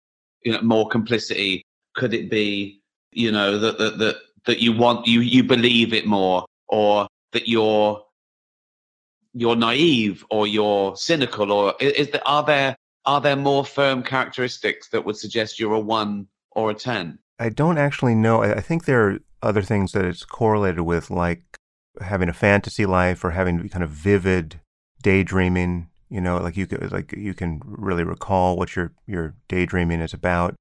you 0.44 0.52
know, 0.52 0.60
more 0.62 0.88
complicity? 0.88 1.62
Could 1.94 2.14
it 2.14 2.30
be, 2.30 2.80
you 3.12 3.30
know, 3.30 3.58
that 3.58 3.78
that 3.78 3.98
that, 3.98 4.16
that 4.46 4.60
you 4.60 4.72
want 4.72 5.06
you 5.06 5.20
you 5.20 5.42
believe 5.42 5.92
it 5.92 6.06
more, 6.06 6.44
or 6.68 7.06
that 7.32 7.48
you're 7.48 8.02
you're 9.34 9.56
naive, 9.56 10.24
or 10.30 10.46
you're 10.46 10.94
cynical, 10.96 11.52
or 11.52 11.74
is 11.80 12.10
there 12.10 12.26
are 12.26 12.44
there 12.44 12.76
are 13.04 13.20
there 13.20 13.36
more 13.36 13.64
firm 13.64 14.02
characteristics 14.02 14.88
that 14.90 15.04
would 15.04 15.16
suggest 15.16 15.58
you're 15.58 15.74
a 15.74 15.80
one 15.80 16.26
or 16.52 16.70
a 16.70 16.74
ten? 16.74 17.18
I 17.38 17.48
don't 17.48 17.78
actually 17.78 18.14
know. 18.14 18.42
I 18.42 18.54
I 18.54 18.60
think 18.60 18.84
there 18.84 19.08
are 19.08 19.18
other 19.42 19.62
things 19.62 19.92
that 19.92 20.04
it's 20.04 20.24
correlated 20.24 20.80
with, 20.80 21.10
like 21.10 21.42
having 22.00 22.28
a 22.28 22.34
fantasy 22.34 22.86
life 22.86 23.24
or 23.24 23.30
having 23.30 23.68
kind 23.68 23.84
of 23.84 23.90
vivid 23.90 24.60
daydreaming. 25.02 25.88
You 26.08 26.20
know, 26.20 26.36
like 26.36 26.58
you 26.58 26.66
could, 26.66 26.92
like 26.92 27.12
you 27.12 27.32
can 27.32 27.62
really 27.64 28.04
recall 28.04 28.56
what 28.56 28.76
your 28.76 28.92
your 29.06 29.34
daydreaming 29.48 30.00
is 30.00 30.12
about. 30.12 30.54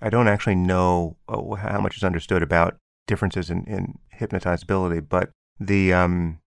I 0.00 0.08
don't 0.08 0.28
actually 0.28 0.54
know 0.54 1.16
uh, 1.28 1.54
how 1.54 1.80
much 1.80 1.96
is 1.96 2.04
understood 2.04 2.42
about 2.42 2.76
differences 3.06 3.50
in, 3.50 3.64
in 3.64 3.98
hypnotizability, 4.18 5.06
but 5.08 5.30
the 5.60 5.92
um, 5.92 6.40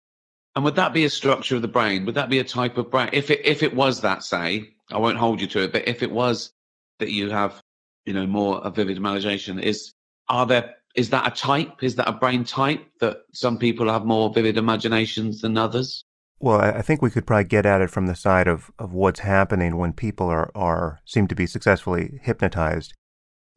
And 0.55 0.65
would 0.65 0.75
that 0.75 0.93
be 0.93 1.05
a 1.05 1.09
structure 1.09 1.55
of 1.55 1.61
the 1.61 1.67
brain? 1.67 2.05
Would 2.05 2.15
that 2.15 2.29
be 2.29 2.39
a 2.39 2.43
type 2.43 2.77
of 2.77 2.91
brain? 2.91 3.09
If 3.13 3.29
it 3.31 3.45
if 3.45 3.63
it 3.63 3.75
was 3.75 4.01
that, 4.01 4.23
say, 4.23 4.69
I 4.91 4.97
won't 4.97 5.17
hold 5.17 5.41
you 5.41 5.47
to 5.47 5.63
it, 5.63 5.71
but 5.71 5.87
if 5.87 6.03
it 6.03 6.11
was 6.11 6.51
that 6.99 7.11
you 7.11 7.29
have, 7.29 7.61
you 8.05 8.13
know, 8.13 8.25
more 8.25 8.61
a 8.63 8.71
vivid 8.71 8.97
imagination, 8.97 9.59
is 9.59 9.93
are 10.29 10.45
there 10.45 10.75
is 10.95 11.11
that 11.11 11.27
a 11.27 11.35
type? 11.35 11.83
Is 11.83 11.95
that 11.95 12.09
a 12.09 12.13
brain 12.13 12.43
type 12.43 12.83
that 12.99 13.17
some 13.33 13.57
people 13.57 13.89
have 13.89 14.05
more 14.05 14.33
vivid 14.33 14.57
imaginations 14.57 15.41
than 15.41 15.57
others? 15.57 16.03
Well, 16.39 16.59
I 16.59 16.71
I 16.71 16.81
think 16.81 17.01
we 17.01 17.11
could 17.11 17.27
probably 17.27 17.45
get 17.45 17.65
at 17.65 17.81
it 17.81 17.89
from 17.89 18.07
the 18.07 18.15
side 18.15 18.47
of, 18.47 18.71
of 18.79 18.93
what's 18.93 19.19
happening 19.21 19.77
when 19.77 19.93
people 19.93 20.27
are, 20.27 20.51
are 20.55 20.99
seem 21.05 21.27
to 21.27 21.35
be 21.35 21.45
successfully 21.45 22.19
hypnotized. 22.23 22.93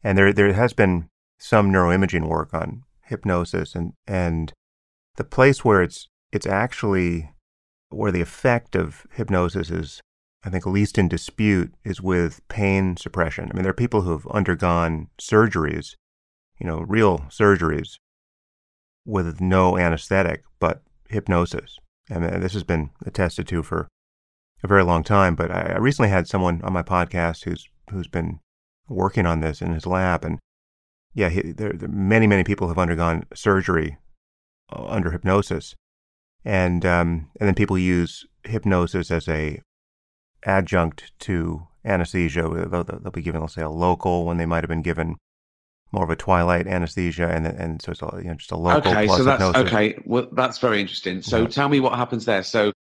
And 0.05 0.17
there 0.17 0.33
there 0.33 0.53
has 0.53 0.73
been 0.73 1.09
some 1.39 1.73
neuroimaging 1.73 2.29
work 2.29 2.53
on 2.53 2.83
hypnosis 3.11 3.75
and, 3.75 3.93
and 4.07 4.53
the 5.17 5.25
place 5.25 5.65
where 5.65 5.83
it's 5.83 6.09
it's 6.33 6.47
actually 6.47 7.31
where 7.91 8.13
the 8.13 8.21
effect 8.21 8.75
of 8.75 9.07
hypnosis 9.13 9.71
is 9.71 10.01
I 10.43 10.49
think 10.49 10.65
least 10.65 10.97
in 10.97 11.09
dispute 11.09 11.75
is 11.85 12.01
with 12.01 12.41
pain 12.49 12.97
suppression. 12.97 13.51
I 13.51 13.55
mean 13.55 13.65
there 13.65 13.73
are 13.73 13.85
people 13.85 14.03
who 14.03 14.13
have 14.13 14.27
undergone 14.29 15.09
surgeries, 15.21 15.97
you 16.59 16.67
know, 16.67 16.81
real 16.81 17.19
surgeries 17.29 17.99
with 19.05 19.41
no 19.41 19.77
anesthetic 19.77 20.45
but 20.59 20.83
hypnosis. 21.09 21.79
And 22.09 22.25
uh, 22.25 22.39
this 22.39 22.55
has 22.55 22.65
been 22.65 22.91
attested 23.05 23.47
to 23.49 23.63
for 23.63 23.89
a 24.63 24.69
very 24.69 24.85
long 24.85 25.03
time. 25.03 25.35
But 25.35 25.51
I, 25.51 25.73
I 25.75 25.79
recently 25.79 26.11
had 26.11 26.27
someone 26.27 26.61
on 26.63 26.73
my 26.73 26.83
podcast 26.83 27.45
who's 27.45 27.67
who's 27.91 28.09
been 28.09 28.41
working 28.89 29.27
on 29.27 29.41
this 29.41 29.61
in 29.61 29.73
his 29.73 29.87
lab, 29.87 30.25
and 30.25 30.39
yeah, 31.15 31.29
he, 31.29 31.53
there, 31.53 31.73
there, 31.73 31.89
many 31.89 32.27
many 32.27 32.45
people 32.45 32.69
have 32.69 32.79
undergone 32.79 33.25
surgery 33.35 33.99
uh, 34.73 34.85
under 34.87 35.11
hypnosis, 35.11 35.75
and 36.45 36.85
um, 36.87 37.31
and 37.39 37.47
then 37.49 37.55
people 37.55 37.79
use 37.79 38.27
hypnosis 38.45 39.11
as 39.11 39.29
a 39.29 39.61
adjunct 40.45 41.13
to 41.21 41.67
anesthesia. 41.85 42.43
They'll, 42.71 42.85
they'll 42.85 43.11
be 43.11 43.23
given, 43.23 43.41
let's 43.41 43.55
say, 43.55 43.63
a 43.63 43.71
local 43.71 44.25
when 44.25 44.37
they 44.39 44.47
might 44.47 44.63
have 44.63 44.69
been 44.69 44.83
given 44.83 45.17
more 45.93 46.05
of 46.05 46.11
a 46.11 46.17
twilight 46.17 46.67
anesthesia, 46.67 47.29
and 47.29 47.47
and 47.47 47.83
so 47.83 47.93
it's 47.93 48.03
all, 48.03 48.19
you 48.19 48.29
know, 48.29 48.35
just 48.35 48.53
a 48.53 48.57
local. 48.57 48.91
Okay, 48.93 49.09
so 49.09 49.25
that's 49.25 49.43
hypnosis. 49.43 49.73
okay. 49.73 49.99
Well, 50.05 50.29
that's 50.33 50.59
very 50.59 50.81
interesting. 50.81 51.23
So 51.23 51.43
Yeah. 51.43 51.49
tell 51.49 51.69
me 51.69 51.81
what 51.81 51.95
happens 51.95 52.25
there. 52.25 52.43
So 52.45 52.73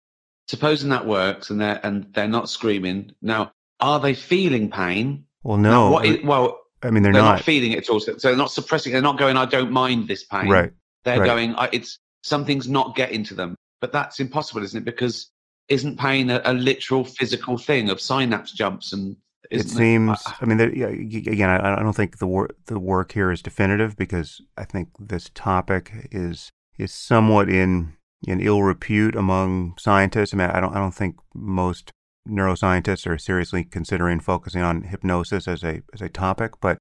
supposing 0.47 0.89
that 0.89 1.05
works, 1.07 1.49
and 1.49 1.59
they're 1.59 1.79
and 1.83 2.13
they're 2.13 2.27
not 2.27 2.49
screaming 2.49 3.13
now. 3.21 3.51
Are 3.81 3.99
they 4.01 4.13
feeling 4.13 4.69
pain? 4.69 5.23
Well, 5.41 5.57
Now, 5.57 5.71
no, 5.71 5.91
what 5.91 6.05
is, 6.05 6.21
well, 6.23 6.58
I 6.81 6.89
mean 6.91 7.03
they're, 7.03 7.13
they're, 7.13 7.21
not. 7.21 7.35
not, 7.35 7.43
feeling 7.43 7.73
it 7.73 7.79
at 7.79 7.89
all. 7.89 7.99
So 7.99 8.13
they're 8.13 8.35
not 8.35 8.51
suppressing. 8.51 8.93
They're 8.93 9.01
not 9.01 9.17
going. 9.17 9.37
I 9.37 9.45
don't 9.45 9.71
mind 9.71 10.07
this 10.07 10.23
pain. 10.23 10.49
right. 10.49 10.71
They're 11.03 11.19
right. 11.19 11.25
going. 11.25 11.55
I, 11.55 11.69
it's 11.71 11.99
something's 12.23 12.67
not 12.67 12.95
getting 12.95 13.23
to 13.25 13.33
them. 13.33 13.55
But 13.81 13.91
that's 13.91 14.19
impossible, 14.19 14.63
isn't 14.63 14.77
it? 14.77 14.85
Because 14.85 15.31
isn't 15.67 15.97
pain 15.97 16.29
a, 16.29 16.41
a 16.45 16.53
literal 16.53 17.03
physical 17.03 17.57
thing 17.57 17.89
of 17.89 18.01
synapse 18.01 18.51
jumps 18.51 18.93
and? 18.93 19.15
It 19.49 19.67
seems. 19.67 20.19
I- 20.25 20.35
I 20.41 20.45
mean, 20.45 20.57
there, 20.57 20.73
yeah, 20.75 20.87
again, 20.87 21.49
I, 21.49 21.73
I 21.73 21.81
don't 21.81 21.95
think 21.95 22.19
the 22.19 22.27
work 22.27 22.55
the 22.67 22.79
work 22.79 23.13
here 23.13 23.31
is 23.31 23.41
definitive 23.41 23.95
because 23.95 24.41
I 24.57 24.63
think 24.63 24.89
this 24.99 25.31
topic 25.33 26.07
is 26.11 26.51
is 26.77 26.93
somewhat 26.93 27.49
in 27.49 27.93
in 28.27 28.41
ill 28.41 28.61
repute 28.61 29.15
among 29.15 29.75
scientists. 29.79 30.33
I 30.33 30.37
mean, 30.37 30.49
I 30.49 30.59
don't 30.59 30.75
I 30.75 30.79
don't 30.79 30.93
think 30.93 31.15
most 31.33 31.91
neuroscientists 32.27 33.07
are 33.07 33.17
seriously 33.17 33.63
considering 33.63 34.19
focusing 34.19 34.61
on 34.61 34.83
hypnosis 34.83 35.47
as 35.47 35.63
a 35.63 35.81
as 35.93 36.01
a 36.01 36.09
topic. 36.09 36.53
But 36.61 36.77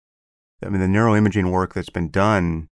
I 0.64 0.68
mean, 0.68 0.80
the 0.80 0.86
neuroimaging 0.98 1.50
work 1.50 1.74
that's 1.74 1.90
been 1.90 2.10
done 2.10 2.68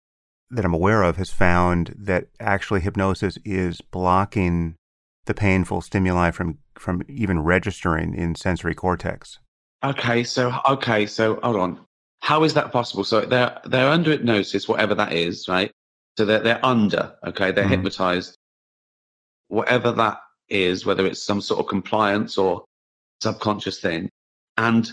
that 0.50 0.64
I'm 0.64 0.74
aware 0.74 1.02
of 1.02 1.16
has 1.16 1.30
found 1.30 1.94
that 1.98 2.26
actually 2.38 2.80
hypnosis 2.80 3.38
is 3.44 3.80
blocking 3.80 4.76
the 5.24 5.34
painful 5.34 5.80
stimuli 5.80 6.30
from 6.30 6.58
from 6.78 7.02
even 7.08 7.40
registering 7.40 8.14
in 8.14 8.34
sensory 8.34 8.74
cortex. 8.74 9.38
Okay, 9.84 10.22
so 10.24 10.52
okay, 10.68 11.06
so 11.06 11.40
hold 11.42 11.56
on. 11.56 11.80
How 12.20 12.44
is 12.44 12.54
that 12.54 12.70
possible? 12.70 13.02
So 13.04 13.22
they're 13.22 13.58
they're 13.64 13.88
under 13.88 14.12
hypnosis, 14.12 14.68
whatever 14.68 14.94
that 14.94 15.12
is, 15.12 15.48
right? 15.48 15.72
So 16.16 16.24
they're 16.24 16.40
they're 16.40 16.64
under, 16.64 17.14
okay, 17.26 17.50
they're 17.52 17.64
Mhm. 17.64 17.70
hypnotized. 17.70 18.36
Whatever 19.48 19.92
that 19.92 20.18
is, 20.48 20.84
whether 20.86 21.06
it's 21.06 21.22
some 21.22 21.40
sort 21.40 21.60
of 21.60 21.66
compliance 21.66 22.38
or 22.38 22.64
subconscious 23.20 23.80
thing, 23.80 24.08
and 24.56 24.90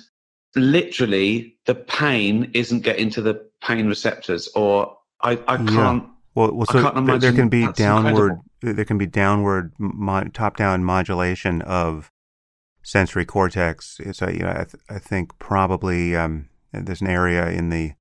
literally 0.55 1.57
the 1.65 1.75
pain 1.75 2.49
isn't 2.53 2.81
getting 2.81 3.09
to 3.11 3.21
the 3.21 3.45
pain 3.61 3.87
receptors, 3.87 4.47
or 4.55 4.97
I 5.21 5.33
I 5.47 5.57
can't. 5.57 6.09
Well, 6.35 6.53
well, 6.53 6.67
I 6.69 6.73
so 6.73 7.17
there 7.17 7.33
can 7.33 7.49
be 7.49 7.67
downward, 7.73 8.09
incredible. 8.09 8.43
there 8.61 8.85
can 8.85 8.97
be 8.97 9.07
downward, 9.07 9.73
mo- 9.77 10.29
top-down 10.31 10.83
modulation 10.83 11.61
of 11.63 12.11
sensory 12.83 13.25
cortex. 13.25 13.97
It's 13.99 14.21
a, 14.21 14.31
you 14.31 14.39
know, 14.39 14.51
I, 14.51 14.63
th- 14.63 14.83
I 14.89 14.99
think 14.99 15.37
probably 15.39 16.15
um, 16.15 16.49
there's 16.71 17.01
an 17.01 17.07
area 17.07 17.49
in 17.49 17.69
the 17.69 17.93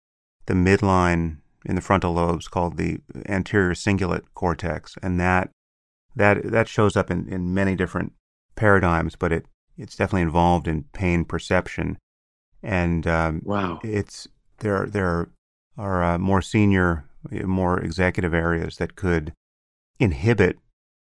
the 0.46 0.54
midline 0.54 1.38
in 1.64 1.74
the 1.74 1.80
frontal 1.80 2.12
lobes 2.12 2.48
called 2.48 2.76
the 2.76 2.98
anterior 3.26 3.74
cingulate 3.74 4.24
cortex, 4.34 4.96
and 5.02 5.18
that 5.20 5.50
that 6.18 6.50
that 6.50 6.68
shows 6.68 6.96
up 6.96 7.10
in, 7.10 7.28
in 7.28 7.54
many 7.54 7.74
different 7.74 8.12
paradigms, 8.54 9.16
but 9.16 9.32
it 9.32 9.46
it's 9.76 9.96
definitely 9.96 10.22
involved 10.22 10.66
in 10.68 10.84
pain 10.92 11.24
perception, 11.24 11.96
and 12.62 13.06
um, 13.06 13.40
Wow. 13.44 13.78
it's 13.82 14.28
there 14.58 14.86
there 14.86 15.30
are 15.76 16.02
uh, 16.02 16.18
more 16.18 16.42
senior 16.42 17.04
more 17.44 17.78
executive 17.80 18.32
areas 18.34 18.76
that 18.76 18.94
could 18.96 19.32
inhibit 20.00 20.56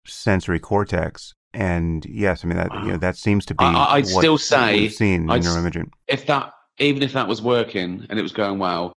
sensory 0.06 0.60
cortex 0.60 1.34
and 1.54 2.06
yes 2.06 2.46
i 2.46 2.48
mean 2.48 2.58
that 2.58 2.72
you 2.84 2.92
know 2.92 2.98
that 2.98 3.18
seems 3.18 3.44
to 3.46 3.56
be 3.56 3.66
I- 3.66 4.00
what 4.02 4.06
still 4.08 4.38
say- 4.38 4.88
seen 4.90 5.30
I'd 5.30 5.42
neuroimaging 5.42 5.90
If 6.08 6.28
that, 6.28 6.54
even 6.78 7.02
if 7.02 7.14
that 7.14 7.28
was 7.28 7.42
working 7.42 8.06
and 8.10 8.20
it 8.20 8.22
was 8.22 8.32
going 8.34 8.60
well, 8.60 8.94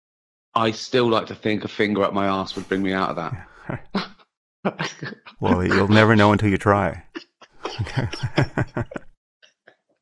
I 0.54 0.72
still 0.72 1.10
like 1.10 1.28
to 1.28 1.36
think 1.36 1.64
a 1.64 1.68
finger 1.70 2.04
up 2.04 2.14
my 2.14 2.28
ass 2.28 2.56
would 2.56 2.68
bring 2.68 2.84
me 2.84 2.92
out 2.94 3.10
of 3.12 3.16
that. 3.16 3.34
well 5.40 5.66
you'll 5.66 5.88
never 5.88 6.16
know 6.16 6.32
until 6.32 6.50
you 6.50 6.58
try 6.58 7.04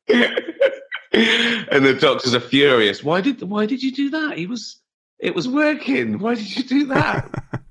and 0.08 1.84
the 1.84 1.96
doctors 1.98 2.34
are 2.34 2.40
furious. 2.40 3.02
Why 3.02 3.20
did 3.20 3.42
why 3.42 3.66
did 3.66 3.82
you 3.82 3.92
do 3.92 4.10
that? 4.10 4.38
He 4.38 4.46
was 4.46 4.80
it 5.18 5.34
was 5.34 5.48
working. 5.48 6.18
Why 6.18 6.34
did 6.34 6.54
you 6.56 6.62
do 6.62 6.86
that? 6.86 7.28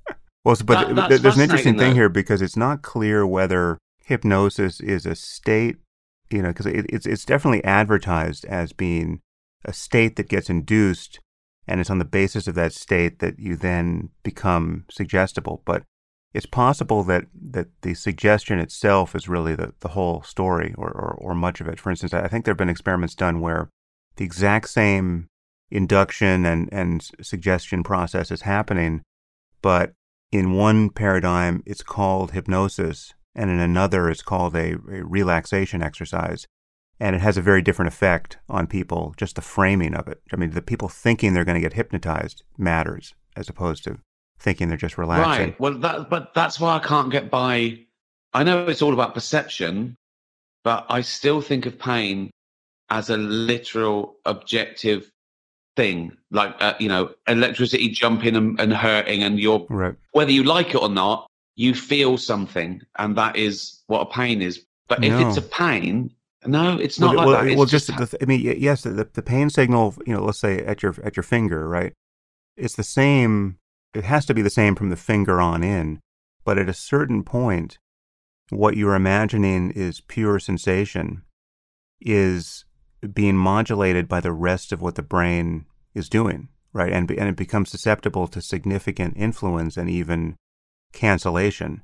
well 0.45 0.55
but 0.65 0.95
That- 0.95 1.21
there's 1.21 1.35
an 1.37 1.41
interesting 1.43 1.77
thing 1.77 1.89
though. 1.91 1.95
here 1.95 2.09
because 2.09 2.41
it's 2.41 2.57
not 2.57 2.81
clear 2.81 3.25
whether 3.25 3.77
hypnosis 4.03 4.79
is 4.79 5.05
a 5.05 5.15
state 5.15 5.77
you 6.29 6.41
know 6.41 6.49
because 6.49 6.65
it, 6.67 6.85
it's 6.89 7.05
it's 7.05 7.25
definitely 7.25 7.63
advertised 7.63 8.45
as 8.45 8.71
being 8.73 9.19
a 9.63 9.73
state 9.73 10.15
that 10.15 10.29
gets 10.29 10.49
induced 10.49 11.19
and 11.67 11.79
it's 11.79 11.89
on 11.89 11.97
the 11.97 12.05
basis 12.05 12.47
of 12.47 12.53
that 12.53 12.71
state 12.73 13.17
that 13.19 13.39
you 13.39 13.55
then 13.55 14.09
become 14.23 14.85
suggestible 14.91 15.63
but 15.65 15.83
it's 16.35 16.45
possible 16.45 17.03
that 17.03 17.25
that 17.33 17.67
the 17.81 17.93
suggestion 17.93 18.59
itself 18.59 19.15
is 19.15 19.29
really 19.29 19.55
the, 19.55 19.73
the 19.79 19.89
whole 19.89 20.21
story 20.23 20.73
or, 20.77 20.89
or 20.89 21.17
or 21.19 21.33
much 21.35 21.61
of 21.61 21.67
it. 21.67 21.79
For 21.79 21.89
instance 21.89 22.13
i 22.13 22.27
think 22.27 22.45
there 22.45 22.53
have 22.53 22.57
been 22.57 22.69
experiments 22.69 23.15
done 23.15 23.39
where 23.39 23.69
the 24.17 24.25
exact 24.25 24.69
same 24.69 25.27
induction 25.71 26.45
and 26.45 26.69
and 26.71 27.09
suggestion 27.21 27.83
process 27.83 28.31
is 28.31 28.41
happening 28.41 29.01
but 29.61 29.93
in 30.31 30.53
one 30.53 30.89
paradigm 30.89 31.63
it's 31.65 31.83
called 31.83 32.31
hypnosis 32.31 33.13
and 33.35 33.49
in 33.49 33.59
another 33.59 34.09
it's 34.09 34.21
called 34.21 34.55
a, 34.55 34.73
a 34.73 35.03
relaxation 35.03 35.83
exercise. 35.83 36.47
And 36.97 37.15
it 37.15 37.21
has 37.21 37.35
a 37.35 37.41
very 37.41 37.61
different 37.61 37.91
effect 37.91 38.37
on 38.47 38.67
people 38.67 39.13
just 39.17 39.35
the 39.35 39.41
framing 39.41 39.93
of 39.93 40.07
it. 40.07 40.21
I 40.31 40.37
mean 40.37 40.51
the 40.51 40.61
people 40.61 40.87
thinking 40.87 41.33
they're 41.33 41.43
going 41.43 41.61
to 41.61 41.67
get 41.67 41.73
hypnotized 41.73 42.43
matters 42.57 43.13
as 43.35 43.49
opposed 43.49 43.83
to 43.83 43.99
thinking 44.39 44.67
they're 44.67 44.77
just 44.77 44.97
relaxing 44.97 45.47
right. 45.47 45.59
Well 45.59 45.73
that 45.79 46.09
but 46.09 46.33
that's 46.33 46.59
why 46.59 46.75
I 46.75 46.79
can't 46.79 47.11
get 47.11 47.29
by 47.29 47.79
I 48.33 48.43
know 48.43 48.67
it's 48.67 48.81
all 48.81 48.93
about 48.93 49.13
perception, 49.13 49.95
but 50.63 50.85
I 50.89 51.01
still 51.01 51.41
think 51.41 51.65
of 51.65 51.79
pain 51.79 52.31
as 52.89 53.09
a 53.09 53.17
literal 53.17 54.17
objective 54.25 55.09
thing. 55.77 56.11
Like 56.31 56.55
uh, 56.59 56.73
you 56.79 56.89
know, 56.89 57.13
electricity 57.27 57.89
jumping 57.89 58.35
and, 58.35 58.59
and 58.59 58.73
hurting 58.73 59.23
and 59.23 59.39
you're 59.39 59.65
right 59.69 59.95
whether 60.11 60.31
you 60.31 60.43
like 60.43 60.69
it 60.69 60.81
or 60.81 60.89
not, 60.89 61.27
you 61.55 61.73
feel 61.73 62.17
something, 62.17 62.81
and 62.97 63.15
that 63.17 63.35
is 63.35 63.81
what 63.87 64.01
a 64.01 64.05
pain 64.05 64.41
is. 64.41 64.65
But 64.87 65.03
if 65.03 65.13
it's 65.13 65.37
a 65.37 65.41
pain, 65.41 66.11
no, 66.45 66.77
it's 66.77 66.99
not 66.99 67.15
well, 67.15 67.17
like 67.17 67.25
well, 67.27 67.43
that. 67.43 67.47
It's 67.47 67.57
well, 67.57 67.65
just, 67.65 67.87
just, 67.87 67.99
the, 67.99 68.05
th- 68.05 68.23
I 68.23 68.25
mean, 68.25 68.55
yes, 68.59 68.83
the, 68.83 69.09
the 69.11 69.21
pain 69.21 69.49
signal, 69.49 69.95
you 70.05 70.13
know, 70.13 70.23
let's 70.23 70.39
say 70.39 70.59
at 70.59 70.83
your 70.83 70.95
at 71.03 71.15
your 71.15 71.23
finger, 71.23 71.67
right? 71.67 71.93
It's 72.57 72.75
the 72.75 72.83
same. 72.83 73.57
It 73.95 74.03
has 74.03 74.25
to 74.25 74.33
be 74.33 74.41
the 74.41 74.49
same 74.49 74.75
from 74.75 74.89
the 74.89 74.97
finger 74.97 75.39
on 75.39 75.63
in, 75.63 75.99
but 76.43 76.57
at 76.57 76.69
a 76.69 76.73
certain 76.73 77.23
point, 77.23 77.77
what 78.49 78.75
you're 78.75 78.93
imagining 78.93 79.71
is 79.71 80.01
pure 80.01 80.37
sensation, 80.37 81.23
is 82.01 82.65
being 83.13 83.37
modulated 83.37 84.07
by 84.07 84.19
the 84.19 84.33
rest 84.33 84.71
of 84.71 84.81
what 84.81 84.95
the 84.95 85.01
brain 85.01 85.65
is 85.93 86.09
doing, 86.09 86.49
right? 86.73 86.91
And 86.91 87.09
and 87.09 87.29
it 87.29 87.35
becomes 87.37 87.69
susceptible 87.71 88.27
to 88.27 88.41
significant 88.41 89.15
influence 89.15 89.77
and 89.77 89.89
even 89.89 90.35
cancellation. 90.91 91.81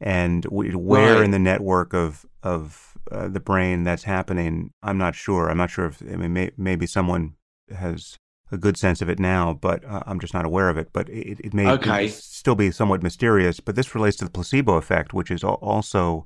And 0.00 0.44
where 0.46 1.16
Right. 1.16 1.24
in 1.24 1.30
the 1.32 1.38
network 1.38 1.92
of 1.92 2.24
of 2.42 2.96
uh, 3.10 3.28
the 3.28 3.40
brain 3.40 3.84
that's 3.84 4.04
happening, 4.04 4.70
I'm 4.82 4.98
not 4.98 5.14
sure. 5.14 5.50
I'm 5.50 5.58
not 5.58 5.70
sure 5.70 5.86
if 5.86 6.00
I 6.00 6.16
mean 6.16 6.32
may, 6.32 6.50
maybe 6.56 6.86
someone 6.86 7.34
has 7.74 8.16
a 8.52 8.58
good 8.58 8.76
sense 8.76 9.00
of 9.00 9.08
it 9.08 9.18
now, 9.18 9.54
but 9.54 9.84
uh, 9.84 10.02
I'm 10.06 10.20
just 10.20 10.34
not 10.34 10.44
aware 10.44 10.68
of 10.68 10.76
it. 10.76 10.90
But 10.92 11.08
it, 11.08 11.40
it 11.40 11.54
may 11.54 11.68
Okay. 11.68 12.08
still 12.08 12.54
be 12.54 12.70
somewhat 12.70 13.02
mysterious. 13.02 13.60
But 13.60 13.76
this 13.76 13.94
relates 13.94 14.16
to 14.18 14.24
the 14.24 14.30
placebo 14.30 14.74
effect, 14.74 15.12
which 15.12 15.30
is 15.30 15.44
also 15.44 16.24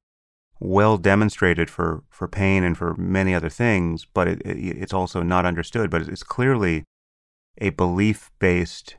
well 0.61 0.97
demonstrated 0.97 1.69
for, 1.69 2.03
for 2.09 2.29
pain 2.29 2.63
and 2.65 2.79
for 2.79 2.95
many 2.97 3.35
other 3.35 3.49
things, 3.51 4.07
but 4.15 4.29
it, 4.29 4.41
it, 4.43 4.77
it's 4.79 4.93
also 4.95 5.23
not 5.23 5.45
understood. 5.45 5.91
But 5.91 6.03
it's 6.03 6.23
clearly 6.23 6.85
a 7.59 7.71
belief 7.71 8.31
based 8.39 8.97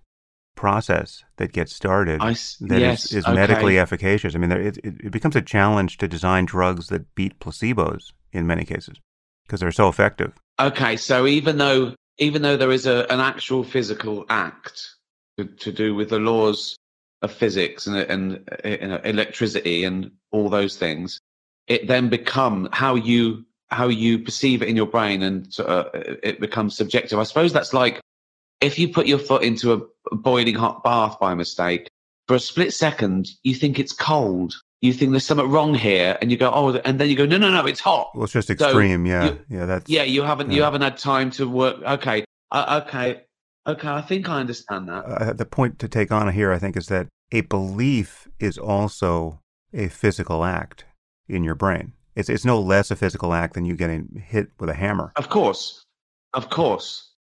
process 0.55 1.25
that 1.35 1.51
gets 1.51 1.75
started 1.75 2.21
I 2.21 2.29
that 2.29 2.37
is 2.37 2.61
yes, 2.61 3.11
is 3.11 3.25
okay. 3.25 3.33
medically 3.35 3.77
efficacious. 3.77 4.35
I 4.35 4.37
mean, 4.37 4.49
there, 4.49 4.61
it 4.61 4.77
it 4.83 5.11
becomes 5.11 5.35
a 5.35 5.41
challenge 5.41 5.97
to 5.97 6.07
design 6.07 6.45
drugs 6.45 6.87
that 6.87 7.13
beat 7.15 7.39
placebos 7.39 8.13
in 8.31 8.47
many 8.47 8.63
cases 8.63 9.01
because 9.45 9.59
they're 9.59 9.71
so 9.71 9.89
effective. 9.89 10.33
Okay, 10.59 10.95
so 10.95 11.27
even 11.27 11.57
though 11.57 11.93
even 12.17 12.41
though 12.41 12.57
there 12.57 12.71
is 12.71 12.85
a, 12.85 13.05
an 13.11 13.19
actual 13.19 13.63
physical 13.63 14.25
act 14.29 14.95
to, 15.37 15.45
to 15.45 15.71
do 15.71 15.95
with 15.95 16.09
the 16.09 16.19
laws 16.19 16.77
of 17.21 17.31
physics 17.31 17.87
and, 17.87 17.97
and, 17.97 18.49
uh, 18.63 18.69
know, 18.87 19.01
electricity 19.03 19.83
and 19.83 20.11
all 20.31 20.49
those 20.49 20.77
things, 20.77 21.19
it 21.67 21.87
then 21.87 22.09
become 22.09 22.69
how 22.71 22.95
you 22.95 23.45
how 23.69 23.87
you 23.87 24.19
perceive 24.19 24.61
it 24.61 24.69
in 24.69 24.75
your 24.75 24.85
brain 24.85 25.23
and 25.23 25.51
of, 25.59 25.89
it 25.93 26.39
becomes 26.39 26.77
subjective. 26.77 27.17
I 27.17 27.23
suppose 27.23 27.51
that's 27.51 27.73
like 27.73 27.99
if 28.61 28.77
you 28.77 28.87
put 28.87 29.07
your 29.07 29.17
foot 29.17 29.43
into 29.43 29.73
a 29.73 30.15
boiling 30.15 30.55
hot 30.55 30.83
bath 30.83 31.19
by 31.19 31.33
mistake, 31.33 31.89
for 32.27 32.35
a 32.35 32.39
split 32.39 32.73
second, 32.73 33.29
you 33.43 33.53
think 33.53 33.79
it's 33.79 33.93
cold. 33.93 34.55
You 34.85 34.93
think 34.93 35.11
there's 35.11 35.25
something 35.25 35.49
wrong 35.49 35.73
here, 35.73 36.17
and 36.21 36.31
you 36.31 36.37
go, 36.37 36.51
oh, 36.53 36.75
and 36.85 36.99
then 36.99 37.09
you 37.09 37.15
go, 37.15 37.25
no, 37.25 37.37
no, 37.37 37.49
no, 37.51 37.65
it's 37.65 37.79
hot. 37.79 38.11
Well, 38.13 38.23
it's 38.25 38.33
just 38.33 38.49
extreme. 38.49 39.05
So 39.05 39.09
yeah, 39.09 39.25
you- 39.25 39.39
yeah. 39.49 39.65
That's 39.65 39.89
Yeah, 39.89 40.03
you 40.03 40.21
haven't 40.23 40.51
you 40.51 40.61
haven't 40.63 40.81
had 40.81 40.97
time 40.97 41.31
to 41.31 41.47
work. 41.49 41.81
Okay, 41.81 42.23
uh, 42.51 42.81
okay, 42.85 43.23
okay. 43.67 43.87
I 43.89 44.01
think 44.01 44.29
I 44.29 44.39
understand 44.39 44.87
that. 44.89 45.05
uh, 45.05 45.33
the 45.33 45.45
point 45.45 45.79
to 45.79 45.87
take 45.87 46.11
on 46.11 46.31
here. 46.31 46.51
I 46.51 46.59
think 46.59 46.77
is 46.77 46.87
that 46.87 47.07
a 47.31 47.41
belief 47.41 48.27
is 48.39 48.57
also 48.57 49.41
a 49.73 49.87
physical 49.89 50.43
act 50.45 50.85
in 51.27 51.43
your 51.43 51.55
brain. 51.55 51.93
It's 52.15 52.29
it's 52.29 52.45
no 52.45 52.61
less 52.61 52.91
a 52.91 52.95
physical 52.95 53.33
act 53.33 53.55
than 53.55 53.65
you 53.65 53.75
getting 53.75 54.23
hit 54.25 54.47
with 54.59 54.69
a 54.69 54.75
hammer. 54.75 55.11
Of 55.15 55.29
course, 55.29 55.83
of 56.33 56.49
course. 56.49 57.11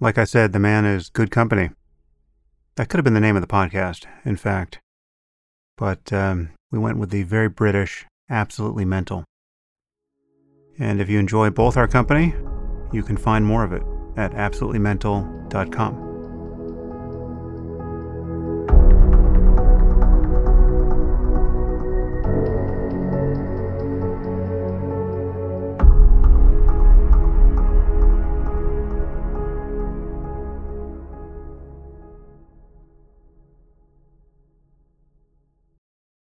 Like 0.00 0.18
I 0.18 0.24
said, 0.24 0.52
the 0.52 0.58
man 0.58 0.84
is 0.84 1.08
good 1.08 1.30
company. 1.30 1.70
That 2.76 2.88
could 2.88 2.98
have 2.98 3.04
been 3.04 3.14
the 3.14 3.20
name 3.20 3.36
of 3.36 3.42
the 3.42 3.48
podcast, 3.48 4.06
in 4.24 4.36
fact. 4.36 4.80
But 5.76 6.12
um, 6.12 6.50
we 6.70 6.78
went 6.78 6.98
with 6.98 7.10
the 7.10 7.22
very 7.22 7.48
British, 7.48 8.04
absolutely 8.28 8.84
mental. 8.84 9.24
And 10.78 11.00
if 11.00 11.08
you 11.08 11.18
enjoy 11.18 11.50
both 11.50 11.76
our 11.76 11.88
company, 11.88 12.34
you 12.92 13.02
can 13.02 13.16
find 13.16 13.46
more 13.46 13.64
of 13.64 13.72
it 13.72 13.82
at 14.16 14.32
absolutelymental.com. 14.32 16.13